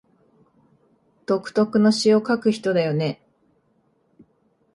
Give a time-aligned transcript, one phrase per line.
[1.27, 3.21] 独特の詩を書く人だよね